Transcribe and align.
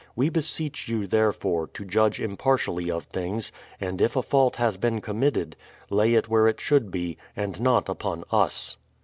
We 0.15 0.29
beseech 0.29 0.87
you, 0.89 1.05
therefore, 1.05 1.67
to 1.75 1.85
judge 1.85 2.19
impartially 2.19 2.89
of 2.89 3.03
things, 3.03 3.51
and 3.79 4.01
if 4.01 4.15
a 4.15 4.23
fault 4.23 4.55
has 4.55 4.75
been 4.75 4.99
committed, 4.99 5.55
laj' 5.91 6.17
it 6.17 6.27
where 6.27 6.47
it 6.47 6.59
should 6.59 6.89
be, 6.89 7.19
and 7.35 7.61
not 7.61 7.87
upon 7.87 8.23
us. 8.31 8.77